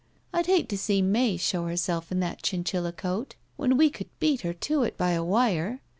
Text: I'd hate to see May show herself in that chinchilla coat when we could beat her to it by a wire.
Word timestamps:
I'd 0.33 0.47
hate 0.47 0.67
to 0.69 0.79
see 0.79 1.03
May 1.03 1.37
show 1.37 1.67
herself 1.67 2.11
in 2.11 2.21
that 2.21 2.41
chinchilla 2.41 2.91
coat 2.91 3.35
when 3.55 3.77
we 3.77 3.91
could 3.91 4.09
beat 4.19 4.41
her 4.41 4.53
to 4.55 4.81
it 4.81 4.97
by 4.97 5.11
a 5.11 5.23
wire. 5.23 5.79